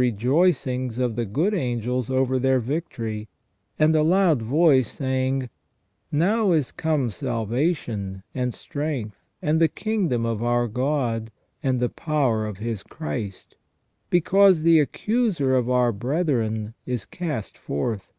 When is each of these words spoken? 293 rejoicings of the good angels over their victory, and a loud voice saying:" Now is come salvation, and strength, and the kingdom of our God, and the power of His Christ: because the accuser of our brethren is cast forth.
293 0.00 0.16
rejoicings 0.26 0.98
of 0.98 1.14
the 1.14 1.26
good 1.26 1.52
angels 1.52 2.08
over 2.08 2.38
their 2.38 2.58
victory, 2.58 3.28
and 3.78 3.94
a 3.94 4.02
loud 4.02 4.40
voice 4.40 4.90
saying:" 4.90 5.50
Now 6.10 6.52
is 6.52 6.72
come 6.72 7.10
salvation, 7.10 8.22
and 8.34 8.54
strength, 8.54 9.18
and 9.42 9.60
the 9.60 9.68
kingdom 9.68 10.24
of 10.24 10.42
our 10.42 10.68
God, 10.68 11.30
and 11.62 11.80
the 11.80 11.90
power 11.90 12.46
of 12.46 12.56
His 12.56 12.82
Christ: 12.82 13.56
because 14.08 14.62
the 14.62 14.80
accuser 14.80 15.54
of 15.54 15.68
our 15.68 15.92
brethren 15.92 16.72
is 16.86 17.04
cast 17.04 17.58
forth. 17.58 18.10